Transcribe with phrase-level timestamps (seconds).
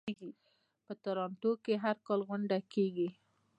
[0.85, 3.09] په تورنټو کې هر کال غونډه کیږي.